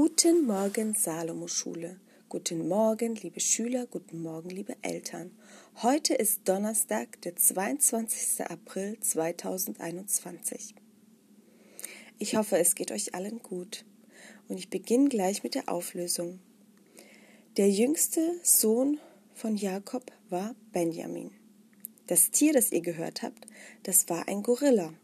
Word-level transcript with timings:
Guten 0.00 0.46
Morgen, 0.46 0.94
Salomo-Schule. 0.94 1.98
Guten 2.28 2.68
Morgen, 2.68 3.16
liebe 3.16 3.40
Schüler, 3.40 3.84
guten 3.86 4.22
Morgen, 4.22 4.48
liebe 4.48 4.76
Eltern. 4.82 5.32
Heute 5.82 6.14
ist 6.14 6.42
Donnerstag, 6.48 7.20
der 7.22 7.34
22. 7.34 8.48
April 8.48 8.96
2021. 9.00 10.76
Ich 12.16 12.36
hoffe, 12.36 12.58
es 12.58 12.76
geht 12.76 12.92
euch 12.92 13.16
allen 13.16 13.42
gut. 13.42 13.84
Und 14.46 14.60
ich 14.60 14.70
beginne 14.70 15.08
gleich 15.08 15.42
mit 15.42 15.56
der 15.56 15.68
Auflösung. 15.68 16.38
Der 17.56 17.68
jüngste 17.68 18.38
Sohn 18.44 19.00
von 19.34 19.56
Jakob 19.56 20.12
war 20.30 20.54
Benjamin. 20.70 21.32
Das 22.06 22.30
Tier, 22.30 22.52
das 22.52 22.70
ihr 22.70 22.82
gehört 22.82 23.22
habt, 23.22 23.48
das 23.82 24.08
war 24.08 24.28
ein 24.28 24.44
Gorilla. 24.44 24.94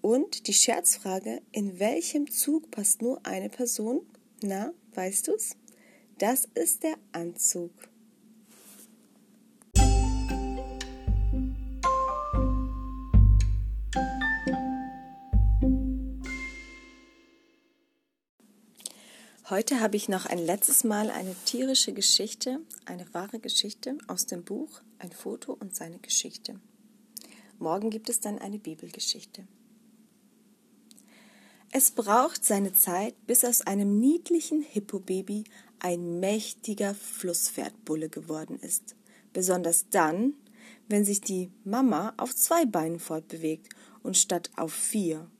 Und 0.00 0.46
die 0.46 0.54
Scherzfrage, 0.54 1.42
in 1.50 1.80
welchem 1.80 2.30
Zug 2.30 2.70
passt 2.70 3.02
nur 3.02 3.24
eine 3.26 3.48
Person? 3.48 4.02
Na, 4.42 4.72
weißt 4.94 5.28
du's? 5.28 5.56
Das 6.18 6.46
ist 6.54 6.84
der 6.84 6.96
Anzug. 7.12 7.72
Heute 19.50 19.80
habe 19.80 19.96
ich 19.96 20.10
noch 20.10 20.26
ein 20.26 20.38
letztes 20.38 20.84
Mal 20.84 21.08
eine 21.10 21.34
tierische 21.46 21.94
Geschichte, 21.94 22.60
eine 22.84 23.12
wahre 23.14 23.40
Geschichte 23.40 23.96
aus 24.06 24.26
dem 24.26 24.44
Buch, 24.44 24.82
ein 24.98 25.10
Foto 25.10 25.54
und 25.54 25.74
seine 25.74 25.98
Geschichte. 25.98 26.60
Morgen 27.58 27.88
gibt 27.88 28.10
es 28.10 28.20
dann 28.20 28.38
eine 28.38 28.58
Bibelgeschichte. 28.58 29.48
Es 31.70 31.90
braucht 31.90 32.44
seine 32.44 32.72
Zeit, 32.72 33.14
bis 33.26 33.44
aus 33.44 33.60
einem 33.60 34.00
niedlichen 34.00 34.62
Hippobaby 34.62 35.44
ein 35.78 36.18
mächtiger 36.18 36.94
Flusspferdbulle 36.94 38.08
geworden 38.08 38.58
ist. 38.60 38.96
Besonders 39.32 39.88
dann, 39.90 40.34
wenn 40.88 41.04
sich 41.04 41.20
die 41.20 41.50
Mama 41.64 42.14
auf 42.16 42.34
zwei 42.34 42.64
Beinen 42.64 42.98
fortbewegt 42.98 43.68
und 44.02 44.16
statt 44.16 44.50
auf 44.56 44.72
vier 44.72 45.30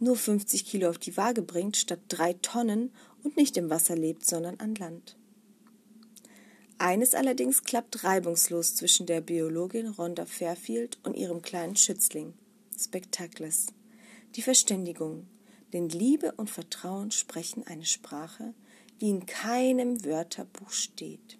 nur 0.00 0.16
50 0.16 0.64
Kilo 0.64 0.88
auf 0.90 0.98
die 0.98 1.16
Waage 1.16 1.42
bringt, 1.42 1.76
statt 1.76 2.00
drei 2.08 2.34
Tonnen 2.34 2.92
und 3.22 3.36
nicht 3.36 3.56
im 3.56 3.70
Wasser 3.70 3.96
lebt, 3.96 4.24
sondern 4.24 4.60
an 4.60 4.74
Land. 4.76 5.16
Eines 6.78 7.14
allerdings 7.14 7.64
klappt 7.64 8.04
reibungslos 8.04 8.76
zwischen 8.76 9.06
der 9.06 9.20
Biologin 9.20 9.88
Rhonda 9.88 10.26
Fairfield 10.26 10.98
und 11.02 11.16
ihrem 11.16 11.42
kleinen 11.42 11.74
Schützling, 11.74 12.34
Spectacles. 12.78 13.66
Die 14.36 14.42
Verständigung, 14.42 15.26
denn 15.72 15.88
Liebe 15.88 16.32
und 16.32 16.50
Vertrauen 16.50 17.10
sprechen 17.10 17.66
eine 17.66 17.84
Sprache, 17.84 18.54
die 19.00 19.10
in 19.10 19.26
keinem 19.26 20.04
Wörterbuch 20.04 20.70
steht. 20.70 21.38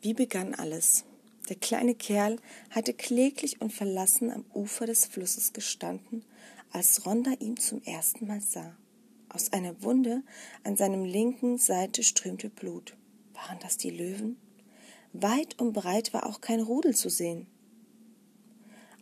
Wie 0.00 0.14
begann 0.14 0.54
alles? 0.54 1.04
Der 1.48 1.56
kleine 1.56 1.94
Kerl 1.94 2.38
hatte 2.70 2.94
kläglich 2.94 3.60
und 3.60 3.72
verlassen 3.72 4.30
am 4.30 4.44
Ufer 4.54 4.86
des 4.86 5.06
Flusses 5.06 5.52
gestanden, 5.52 6.24
als 6.72 7.04
Rhonda 7.04 7.32
ihn 7.38 7.56
zum 7.56 7.82
ersten 7.82 8.26
Mal 8.26 8.40
sah. 8.40 8.76
Aus 9.28 9.52
einer 9.52 9.82
Wunde 9.82 10.22
an 10.64 10.76
seinem 10.76 11.04
linken 11.04 11.58
Seite 11.58 12.02
strömte 12.02 12.48
Blut. 12.48 12.96
Waren 13.34 13.58
das 13.60 13.76
die 13.76 13.90
Löwen? 13.90 14.36
Weit 15.12 15.60
und 15.60 15.72
breit 15.72 16.12
war 16.14 16.26
auch 16.26 16.40
kein 16.40 16.60
Rudel 16.60 16.94
zu 16.94 17.10
sehen. 17.10 17.46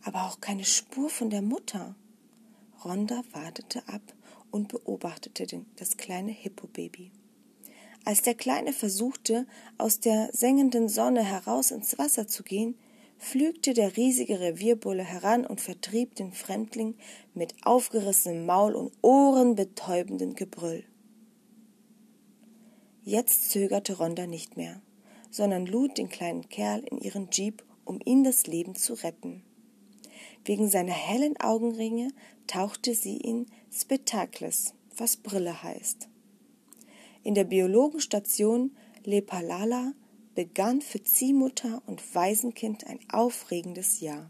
Aber 0.03 0.25
auch 0.25 0.39
keine 0.41 0.65
Spur 0.65 1.09
von 1.09 1.29
der 1.29 1.41
Mutter. 1.41 1.95
Rhonda 2.83 3.21
wartete 3.31 3.87
ab 3.87 4.01
und 4.49 4.69
beobachtete 4.69 5.65
das 5.75 5.97
kleine 5.97 6.31
Hippobaby. 6.31 7.11
Als 8.05 8.23
der 8.23 8.33
Kleine 8.33 8.73
versuchte, 8.73 9.45
aus 9.77 9.99
der 9.99 10.29
sengenden 10.33 10.89
Sonne 10.89 11.23
heraus 11.23 11.69
ins 11.69 11.99
Wasser 11.99 12.27
zu 12.27 12.41
gehen, 12.41 12.75
pflügte 13.19 13.75
der 13.75 13.95
riesige 13.97 14.39
Revierbulle 14.39 15.03
heran 15.03 15.45
und 15.45 15.61
vertrieb 15.61 16.15
den 16.15 16.31
Fremdling 16.31 16.95
mit 17.35 17.53
aufgerissenem 17.63 18.47
Maul 18.47 18.73
und 18.73 18.91
ohrenbetäubendem 19.03 20.33
Gebrüll. 20.33 20.83
Jetzt 23.03 23.51
zögerte 23.51 23.97
Rhonda 23.97 24.25
nicht 24.25 24.57
mehr, 24.57 24.81
sondern 25.29 25.67
lud 25.67 25.99
den 25.99 26.09
kleinen 26.09 26.49
Kerl 26.49 26.83
in 26.89 26.97
ihren 26.97 27.29
Jeep, 27.31 27.63
um 27.85 27.99
ihm 28.03 28.23
das 28.23 28.47
Leben 28.47 28.73
zu 28.73 28.95
retten. 28.95 29.43
Wegen 30.45 30.69
seiner 30.69 30.93
hellen 30.93 31.39
Augenringe 31.39 32.09
tauchte 32.47 32.95
sie 32.95 33.17
in 33.17 33.45
Spectacles, 33.71 34.73
was 34.97 35.17
Brille 35.17 35.63
heißt. 35.63 36.07
In 37.23 37.35
der 37.35 37.43
Biologenstation 37.43 38.75
Lepalala 39.03 39.93
begann 40.35 40.81
für 40.81 41.03
Ziehmutter 41.03 41.81
und 41.85 42.15
Waisenkind 42.15 42.87
ein 42.87 42.99
aufregendes 43.11 43.99
Jahr. 43.99 44.29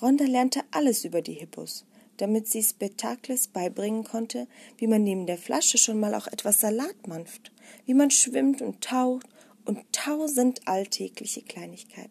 Rhonda 0.00 0.24
lernte 0.24 0.60
alles 0.70 1.04
über 1.04 1.22
die 1.22 1.34
Hippos, 1.34 1.84
damit 2.18 2.46
sie 2.46 2.62
Spectacles 2.62 3.48
beibringen 3.48 4.04
konnte, 4.04 4.46
wie 4.76 4.86
man 4.86 5.02
neben 5.02 5.26
der 5.26 5.38
Flasche 5.38 5.78
schon 5.78 5.98
mal 5.98 6.14
auch 6.14 6.26
etwas 6.26 6.60
Salat 6.60 7.06
manft, 7.08 7.52
wie 7.86 7.94
man 7.94 8.10
schwimmt 8.10 8.62
und 8.62 8.80
taucht 8.82 9.26
und 9.64 9.80
tausend 9.92 10.66
alltägliche 10.68 11.42
Kleinigkeiten. 11.42 12.10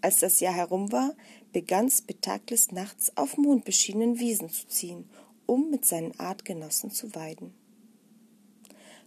Als 0.00 0.20
das 0.20 0.40
Jahr 0.40 0.54
herum 0.54 0.92
war, 0.92 1.14
begann 1.56 1.90
Spectacles 1.90 2.70
nachts 2.70 3.16
auf 3.16 3.38
mondbeschienenen 3.38 4.18
Wiesen 4.18 4.50
zu 4.50 4.68
ziehen, 4.68 5.08
um 5.46 5.70
mit 5.70 5.86
seinen 5.86 6.12
Artgenossen 6.20 6.90
zu 6.90 7.14
weiden. 7.14 7.54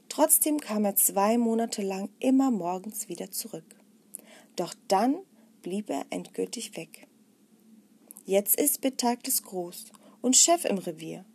Trotzdem 0.10 0.60
kam 0.60 0.84
er 0.84 0.96
zwei 0.96 1.38
Monate 1.38 1.84
lang 1.84 2.10
immer 2.20 2.50
morgens 2.50 3.08
wieder 3.08 3.30
zurück. 3.30 3.76
Doch 4.56 4.74
dann 4.88 5.20
blieb 5.62 5.92
er 5.92 6.08
endgültig 6.10 6.76
weg. 6.76 7.06
Jetzt 8.26 8.60
ist 8.60 8.82
Betagtes 8.82 9.44
groß 9.44 9.86
und 10.22 10.36
Chef 10.36 10.66
im 10.66 10.80
Revier. 10.80 11.26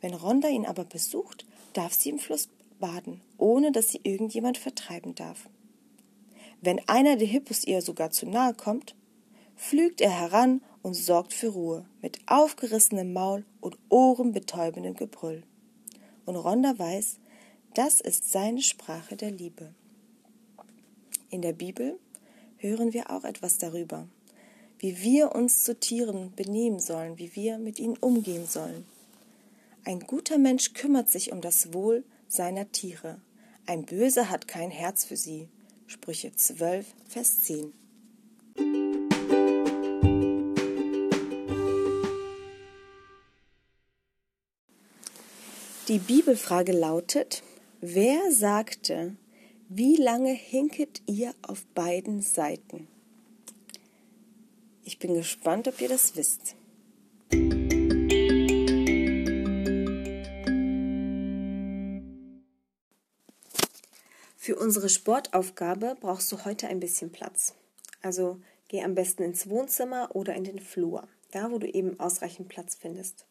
Wenn 0.00 0.14
Rhonda 0.14 0.48
ihn 0.48 0.64
aber 0.64 0.86
besucht, 0.86 1.44
darf 1.74 1.92
sie 1.92 2.08
im 2.08 2.18
Fluss 2.18 2.48
baden, 2.80 3.20
ohne 3.36 3.72
dass 3.72 3.90
sie 3.90 4.00
irgendjemand 4.04 4.56
vertreiben 4.56 5.14
darf. 5.14 5.50
Wenn 6.62 6.80
einer 6.88 7.16
der 7.16 7.28
Hippos 7.28 7.62
ihr 7.64 7.82
sogar 7.82 8.10
zu 8.10 8.24
nahe 8.24 8.54
kommt, 8.54 8.94
pflügt 9.56 10.00
er 10.00 10.10
heran 10.10 10.60
und 10.82 10.94
sorgt 10.94 11.32
für 11.32 11.48
Ruhe, 11.48 11.84
mit 12.02 12.20
aufgerissenem 12.26 13.12
Maul 13.12 13.44
und 13.60 13.78
ohrenbetäubendem 13.88 14.94
Gebrüll. 14.94 15.42
Und 16.24 16.36
Rhonda 16.36 16.78
weiß, 16.78 17.18
das 17.74 18.00
ist 18.00 18.30
seine 18.30 18.62
Sprache 18.62 19.16
der 19.16 19.30
Liebe. 19.30 19.74
In 21.30 21.42
der 21.42 21.52
Bibel 21.52 21.98
hören 22.58 22.92
wir 22.92 23.10
auch 23.10 23.24
etwas 23.24 23.58
darüber, 23.58 24.06
wie 24.78 25.00
wir 25.02 25.34
uns 25.34 25.64
zu 25.64 25.78
Tieren 25.78 26.32
benehmen 26.34 26.80
sollen, 26.80 27.18
wie 27.18 27.34
wir 27.34 27.58
mit 27.58 27.78
ihnen 27.78 27.96
umgehen 27.96 28.46
sollen. 28.46 28.84
Ein 29.84 30.00
guter 30.00 30.38
Mensch 30.38 30.74
kümmert 30.74 31.08
sich 31.08 31.32
um 31.32 31.40
das 31.40 31.72
Wohl 31.72 32.04
seiner 32.28 32.70
Tiere. 32.72 33.20
Ein 33.66 33.84
Böser 33.84 34.30
hat 34.30 34.48
kein 34.48 34.70
Herz 34.70 35.04
für 35.04 35.16
sie. 35.16 35.48
Sprüche 35.86 36.32
12, 36.32 36.86
Vers 37.08 37.40
10. 37.42 37.72
Die 45.88 46.00
Bibelfrage 46.00 46.72
lautet, 46.72 47.44
Wer 47.80 48.32
sagte, 48.32 49.14
wie 49.68 49.94
lange 49.94 50.32
hinket 50.32 51.00
ihr 51.06 51.32
auf 51.42 51.64
beiden 51.76 52.22
Seiten? 52.22 52.88
Ich 54.82 54.98
bin 54.98 55.14
gespannt, 55.14 55.68
ob 55.68 55.80
ihr 55.80 55.88
das 55.88 56.16
wisst. 56.16 56.56
Für 64.36 64.56
unsere 64.56 64.88
Sportaufgabe 64.88 65.96
brauchst 66.00 66.32
du 66.32 66.44
heute 66.44 66.66
ein 66.66 66.80
bisschen 66.80 67.12
Platz. 67.12 67.54
Also 68.02 68.40
geh 68.66 68.82
am 68.82 68.96
besten 68.96 69.22
ins 69.22 69.48
Wohnzimmer 69.48 70.16
oder 70.16 70.34
in 70.34 70.42
den 70.42 70.58
Flur, 70.58 71.06
da 71.30 71.52
wo 71.52 71.58
du 71.58 71.68
eben 71.68 72.00
ausreichend 72.00 72.48
Platz 72.48 72.74
findest. 72.74 73.24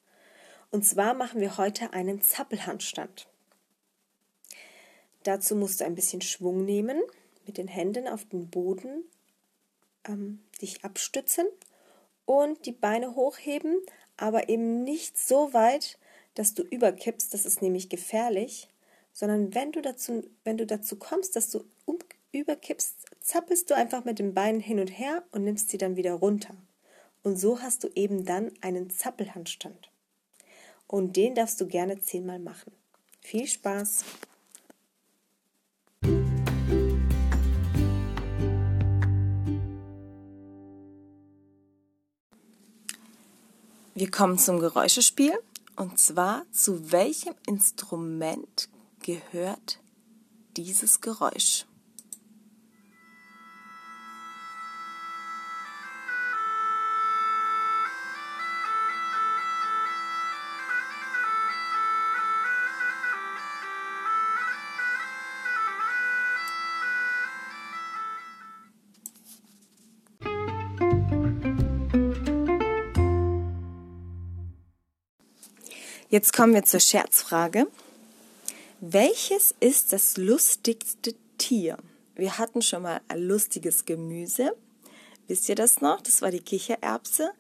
Und 0.76 0.84
zwar 0.84 1.14
machen 1.14 1.40
wir 1.40 1.56
heute 1.56 1.94
einen 1.94 2.22
Zappelhandstand. 2.22 3.30
Dazu 5.24 5.56
musst 5.56 5.80
du 5.80 5.86
ein 5.86 5.96
bisschen 5.96 6.20
Schwung 6.20 6.66
nehmen, 6.66 7.02
mit 7.46 7.58
den 7.58 7.70
Händen 7.70 8.10
auf 8.10 8.26
den 8.26 8.50
Boden 8.50 9.06
ähm, 10.06 10.44
dich 10.62 10.84
abstützen 10.84 11.46
und 12.26 12.66
die 12.66 12.74
Beine 12.74 13.16
hochheben, 13.16 13.78
aber 14.18 14.50
eben 14.50 14.84
nicht 14.84 15.18
so 15.18 15.54
weit, 15.54 15.98
dass 16.34 16.56
du 16.56 16.64
überkippst, 16.64 17.34
das 17.34 17.46
ist 17.46 17.62
nämlich 17.62 17.88
gefährlich, 17.88 18.70
sondern 19.14 19.56
wenn 19.56 19.72
du 19.72 19.82
dazu, 19.82 20.30
wenn 20.44 20.58
du 20.58 20.66
dazu 20.66 20.98
kommst, 20.98 21.38
dass 21.38 21.52
du 21.52 21.64
um, 21.86 22.00
überkippst, 22.34 22.98
zappelst 23.22 23.70
du 23.70 23.76
einfach 23.76 24.04
mit 24.04 24.20
den 24.20 24.34
Beinen 24.34 24.60
hin 24.60 24.82
und 24.82 24.90
her 24.90 25.24
und 25.32 25.46
nimmst 25.46 25.70
sie 25.70 25.78
dann 25.78 25.96
wieder 25.96 26.16
runter. 26.16 26.54
Und 27.24 27.38
so 27.38 27.62
hast 27.62 27.86
du 27.86 27.88
eben 27.96 28.26
dann 28.26 28.52
einen 28.60 28.90
Zappelhandstand. 28.90 29.90
Und 30.88 31.16
den 31.16 31.36
darfst 31.36 31.60
du 31.62 31.68
gerne 31.68 32.00
zehnmal 32.00 32.40
machen. 32.40 32.72
Viel 33.22 33.48
Spaß! 33.48 34.06
Wir 43.98 44.12
kommen 44.12 44.38
zum 44.38 44.60
Geräuschespiel 44.60 45.32
und 45.78 46.00
zwar 46.00 46.46
zu 46.52 46.92
welchem 46.92 47.34
Instrument 47.48 48.68
gehört 49.00 49.80
dieses 50.58 51.00
Geräusch? 51.00 51.66
Jetzt 76.16 76.32
kommen 76.32 76.54
wir 76.54 76.64
zur 76.64 76.80
Scherzfrage. 76.80 77.68
Welches 78.80 79.54
ist 79.60 79.92
das 79.92 80.16
lustigste 80.16 81.14
Tier? 81.38 81.78
Wir 82.16 82.38
hatten 82.38 82.62
schon 82.62 82.84
mal 82.84 83.02
ein 83.10 83.20
lustiges 83.20 83.84
Gemüse. 83.84 84.56
Wisst 85.28 85.50
ihr 85.50 85.56
das 85.56 85.82
noch? 85.82 86.00
Das 86.00 86.22
war 86.22 86.32
die 86.32 86.40
Kichererbse. 86.40 87.32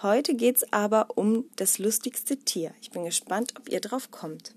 Heute 0.00 0.34
geht 0.34 0.56
es 0.56 0.72
aber 0.72 1.08
um 1.14 1.44
das 1.56 1.76
lustigste 1.76 2.38
Tier. 2.38 2.72
Ich 2.80 2.90
bin 2.90 3.04
gespannt, 3.04 3.52
ob 3.58 3.68
ihr 3.68 3.80
drauf 3.80 4.10
kommt. 4.10 4.54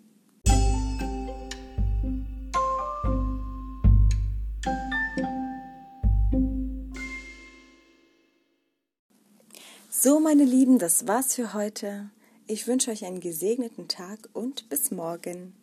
So, 9.90 10.22
meine 10.22 10.46
Lieben, 10.46 10.80
das 10.80 11.08
war's 11.08 11.36
für 11.36 11.54
heute. 11.54 12.10
Ich 12.48 12.68
wünsche 12.68 12.92
euch 12.92 13.06
einen 13.06 13.22
gesegneten 13.22 13.88
Tag 13.88 14.30
und 14.34 14.70
bis 14.70 14.92
morgen. 14.92 15.54